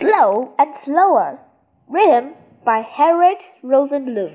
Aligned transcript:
Slow 0.00 0.54
and 0.58 0.74
Slower, 0.74 1.40
written 1.86 2.34
by 2.64 2.80
Harriet 2.80 3.42
Rosenblum. 3.62 4.34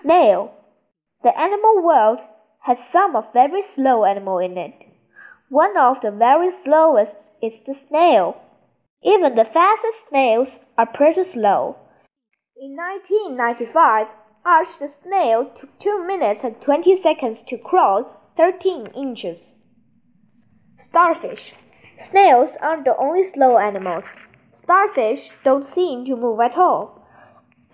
Snail. 0.00 0.54
The 1.22 1.38
animal 1.38 1.82
world 1.82 2.20
has 2.60 2.78
some 2.78 3.14
of 3.14 3.32
very 3.34 3.62
slow 3.74 4.06
animal 4.06 4.38
in 4.38 4.56
it. 4.56 4.72
One 5.50 5.76
of 5.76 6.00
the 6.00 6.10
very 6.10 6.50
slowest 6.64 7.16
is 7.42 7.60
the 7.66 7.74
snail. 7.88 8.40
Even 9.02 9.34
the 9.34 9.44
fastest 9.44 10.08
snails 10.08 10.58
are 10.78 10.86
pretty 10.86 11.24
slow. 11.24 11.76
In 12.56 12.74
1995, 12.74 14.06
Arch 14.46 14.78
the 14.78 14.88
snail 15.02 15.50
took 15.54 15.78
2 15.80 16.06
minutes 16.06 16.42
and 16.42 16.58
20 16.62 17.02
seconds 17.02 17.42
to 17.48 17.58
crawl 17.58 18.32
13 18.38 18.86
inches. 18.96 19.36
Starfish. 20.78 21.52
Snails 22.02 22.52
aren't 22.62 22.84
the 22.84 22.96
only 22.96 23.26
slow 23.26 23.58
animals. 23.58 24.16
Starfish 24.54 25.30
don't 25.44 25.64
seem 25.64 26.06
to 26.06 26.16
move 26.16 26.40
at 26.40 26.56
all. 26.56 27.06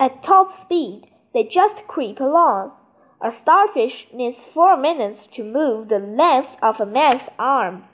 At 0.00 0.22
top 0.22 0.50
speed, 0.50 1.08
they 1.32 1.44
just 1.44 1.86
creep 1.86 2.18
along. 2.18 2.72
A 3.20 3.30
starfish 3.30 4.08
needs 4.12 4.44
four 4.44 4.76
minutes 4.76 5.26
to 5.28 5.44
move 5.44 5.88
the 5.88 5.98
length 5.98 6.56
of 6.60 6.80
a 6.80 6.86
man's 6.86 7.28
arm. 7.38 7.84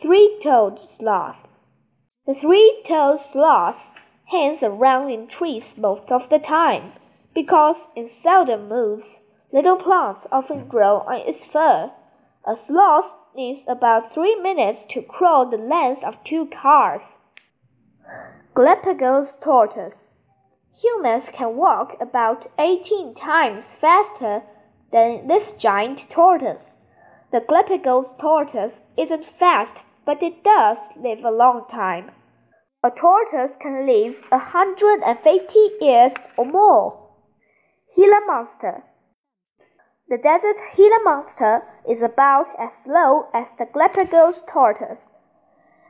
Three 0.00 0.38
toed 0.42 0.84
sloth. 0.84 1.46
The 2.26 2.34
three 2.34 2.82
toed 2.84 3.20
sloth 3.20 3.92
hangs 4.26 4.62
around 4.62 5.10
in 5.10 5.28
trees 5.28 5.76
most 5.78 6.10
of 6.10 6.28
the 6.30 6.38
time 6.40 6.92
because 7.34 7.88
it 7.94 8.08
seldom 8.08 8.68
moves. 8.68 9.20
Little 9.52 9.76
plants 9.76 10.26
often 10.32 10.66
grow 10.66 10.98
on 11.00 11.28
its 11.28 11.44
fur. 11.44 11.92
A 12.44 12.56
sloth 12.56 13.14
needs 13.36 13.62
about 13.68 14.12
three 14.12 14.34
minutes 14.34 14.80
to 14.90 15.00
crawl 15.00 15.48
the 15.48 15.56
length 15.56 16.02
of 16.02 16.24
two 16.24 16.46
cars. 16.46 17.18
Galapagos 18.56 19.36
tortoise. 19.36 20.08
Humans 20.82 21.30
can 21.32 21.56
walk 21.56 21.96
about 22.00 22.50
18 22.58 23.14
times 23.14 23.76
faster 23.76 24.42
than 24.90 25.28
this 25.28 25.52
giant 25.52 26.10
tortoise. 26.10 26.78
The 27.30 27.40
Galapagos 27.40 28.12
tortoise 28.18 28.82
isn't 28.98 29.24
fast, 29.38 29.82
but 30.04 30.20
it 30.20 30.42
does 30.42 30.88
live 30.96 31.24
a 31.24 31.30
long 31.30 31.66
time. 31.70 32.10
A 32.82 32.90
tortoise 32.90 33.56
can 33.60 33.86
live 33.86 34.16
a 34.32 34.38
150 34.38 35.70
years 35.80 36.12
or 36.36 36.44
more. 36.44 37.08
Gila 37.94 38.22
monster. 38.26 38.82
The 40.12 40.18
desert 40.18 40.58
Gila 40.76 40.98
monster 41.04 41.62
is 41.88 42.02
about 42.02 42.48
as 42.58 42.74
slow 42.84 43.28
as 43.32 43.46
the 43.56 43.64
Galapagos 43.64 44.42
tortoise. 44.46 45.08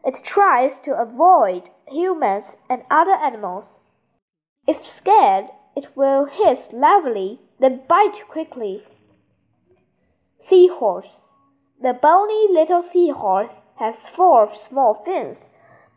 It 0.05 0.23
tries 0.23 0.79
to 0.85 0.97
avoid 0.97 1.71
humans 1.89 2.55
and 2.71 2.83
other 2.89 3.17
animals. 3.17 3.81
If 4.65 4.87
scared, 4.87 5.47
it 5.75 5.97
will 5.97 6.27
hiss 6.27 6.69
loudly, 6.73 7.41
then 7.59 7.83
bite 7.89 8.29
quickly. 8.29 8.85
Seahorse. 10.41 11.19
The 11.81 11.93
bony 11.93 12.47
little 12.49 12.85
seahorse 12.85 13.59
has 13.81 14.07
four 14.07 14.55
small 14.55 15.03
fins, 15.05 15.47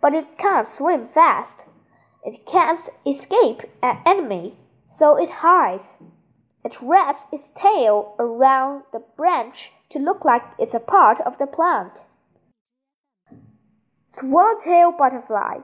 but 0.02 0.16
it 0.16 0.40
can't 0.40 0.73
swim 0.73 1.09
fast. 1.14 1.58
It 2.23 2.48
can't 2.52 2.90
escape 3.06 3.70
an 3.84 4.00
enemy, 4.03 4.58
so 4.92 5.16
it 5.16 5.30
hides. 5.30 5.90
It 6.66 6.81
wraps 6.81 7.21
its 7.31 7.52
tail 7.55 8.16
around 8.17 8.85
the 8.91 9.03
branch 9.16 9.71
to 9.91 9.99
look 9.99 10.25
like 10.25 10.41
it's 10.58 10.73
a 10.73 10.80
part 10.80 11.22
of 11.22 11.38
the 11.38 11.45
plant. 11.45 11.99
Swallowtail 14.09 14.91
butterfly. 14.97 15.59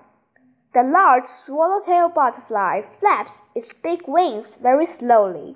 The 0.76 0.84
large 0.84 1.28
swallowtail 1.28 2.10
butterfly 2.10 2.84
flaps 3.00 3.34
its 3.56 3.74
big 3.82 4.02
wings 4.08 4.46
very 4.62 4.86
slowly. 4.86 5.56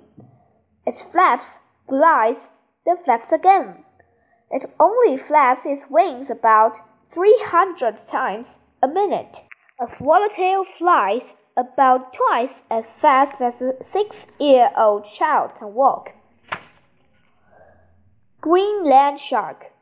It 0.84 0.98
flaps, 1.12 1.46
glides, 1.88 2.48
then 2.84 2.96
flaps 3.04 3.30
again. 3.30 3.84
It 4.50 4.68
only 4.80 5.16
flaps 5.16 5.62
its 5.64 5.84
wings 5.88 6.28
about 6.28 6.76
300 7.12 8.04
times 8.08 8.48
a 8.82 8.88
minute. 8.88 9.36
A 9.80 9.86
swallowtail 9.86 10.64
flies 10.64 11.36
about 11.56 12.12
twice 12.12 12.62
as 12.70 12.94
fast 12.94 13.40
as 13.40 13.62
a 13.62 13.72
six 13.82 14.26
year 14.38 14.70
old 14.76 15.04
child 15.04 15.52
can 15.58 15.72
walk. 15.74 16.10
Greenland 18.40 19.18
shark. 19.18 19.72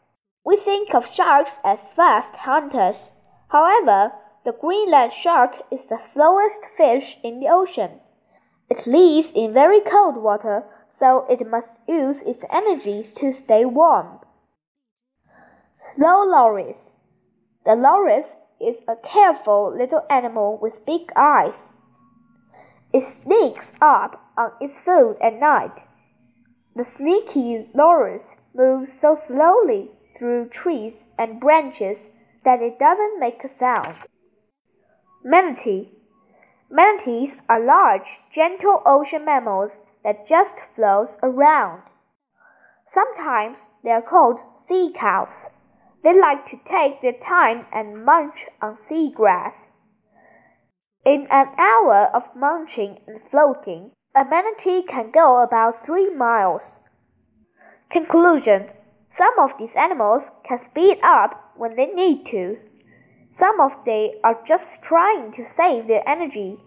We 0.45 0.57
think 0.57 0.95
of 0.95 1.13
sharks 1.13 1.57
as 1.65 1.91
fast 1.97 2.37
hunters. 2.37 3.13
However, 3.49 4.13
the 4.45 4.53
Greenland 4.53 5.13
shark 5.13 5.53
is 5.71 5.87
the 5.87 5.99
slowest 5.99 6.67
fish 6.77 7.19
in 7.23 7.41
the 7.41 7.49
ocean. 7.49 8.01
It 8.71 8.87
lives 8.87 9.33
in 9.35 9.53
very 9.53 9.81
cold 9.81 10.17
water, 10.17 10.65
so 10.99 11.27
it 11.29 11.47
must 11.47 11.77
use 11.89 12.23
its 12.23 12.45
energies 12.51 13.13
to 13.15 13.33
stay 13.33 13.65
warm. 13.65 14.21
Slow 15.95 16.25
loris. 16.25 16.95
The 17.65 17.75
loris 17.75 18.27
is 18.69 18.79
a 18.89 18.97
careful 18.97 19.75
little 19.77 20.05
animal 20.11 20.59
with 20.61 20.87
big 20.87 21.11
eyes. 21.17 21.69
It 22.93 23.03
sneaks 23.03 23.73
up 23.81 24.21
on 24.37 24.53
its 24.61 24.79
food 24.81 25.17
at 25.23 25.41
night. 25.41 25.83
The 26.77 26.85
sneaky 26.85 27.69
loris 27.75 28.35
moves 28.55 28.93
so 29.01 29.15
slowly 29.15 29.91
through 30.17 30.49
trees 30.49 30.95
and 31.19 31.41
branches 31.41 32.09
that 32.45 32.61
it 32.61 32.79
doesn't 32.79 33.21
make 33.21 33.43
a 33.45 33.49
sound. 33.49 33.97
Manatee. 35.25 35.91
Manatees 36.71 37.39
are 37.49 37.65
large, 37.65 38.19
gentle 38.33 38.83
ocean 38.85 39.25
mammals 39.25 39.79
that 40.03 40.29
just 40.29 40.61
float 40.75 41.17
around. 41.23 41.83
Sometimes 42.87 43.59
they 43.83 43.91
are 43.91 44.03
called 44.03 44.39
sea 44.69 44.93
cows. 44.95 45.47
They 46.05 46.13
like 46.13 46.45
to 46.51 46.61
take 46.67 47.01
their 47.01 47.15
time 47.15 47.65
and 47.73 48.05
munch 48.05 48.45
on 48.61 48.77
seagrass. 48.77 49.55
In 51.05 51.27
an 51.31 51.49
hour 51.59 52.11
of 52.15 52.37
munching 52.37 52.99
and 53.07 53.21
floating, 53.31 53.93
a 54.15 54.25
manatee 54.25 54.83
can 54.83 55.11
go 55.11 55.43
about 55.43 55.87
three 55.87 56.15
miles. 56.15 56.79
Conclusion 57.91 58.69
Some 59.17 59.39
of 59.39 59.53
these 59.59 59.75
animals 59.77 60.31
can 60.47 60.59
speed 60.59 60.99
up 61.03 61.53
when 61.57 61.75
they 61.75 61.87
need 61.87 62.27
to. 62.27 62.59
Some 63.39 63.59
of 63.59 63.73
them 63.87 64.11
are 64.23 64.45
just 64.47 64.83
trying 64.83 65.33
to 65.33 65.47
save 65.47 65.87
their 65.87 66.07
energy. 66.07 66.59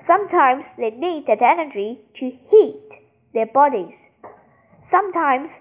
Sometimes 0.00 0.66
they 0.76 0.90
need 0.90 1.26
that 1.28 1.40
energy 1.40 2.00
to 2.14 2.30
heat 2.50 2.88
their 3.32 3.46
bodies. 3.46 4.08
Sometimes 4.90 5.52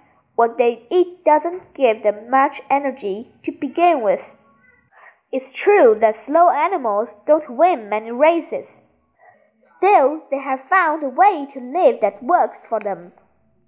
what 0.41 0.57
they 0.57 0.81
eat 0.89 1.23
doesn't 1.23 1.71
give 1.75 2.01
them 2.01 2.27
much 2.31 2.61
energy 2.67 3.29
to 3.45 3.51
begin 3.51 4.01
with. 4.01 4.21
It's 5.31 5.53
true 5.53 5.95
that 6.01 6.15
slow 6.15 6.49
animals 6.49 7.17
don't 7.27 7.55
win 7.55 7.87
many 7.89 8.09
races. 8.09 8.79
Still, 9.63 10.23
they 10.31 10.39
have 10.39 10.67
found 10.67 11.03
a 11.03 11.09
way 11.09 11.47
to 11.53 11.59
live 11.59 12.01
that 12.01 12.23
works 12.23 12.65
for 12.67 12.79
them. 12.79 13.11